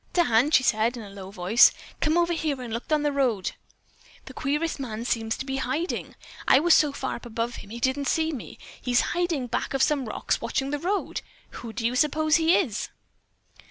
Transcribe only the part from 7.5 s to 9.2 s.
him, he didn't see me. He's